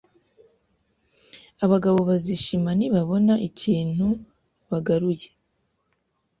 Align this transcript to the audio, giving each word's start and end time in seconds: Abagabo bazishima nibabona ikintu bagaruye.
Abagabo 1.65 1.99
bazishima 2.09 2.69
nibabona 2.79 3.33
ikintu 3.49 4.07
bagaruye. 4.69 5.29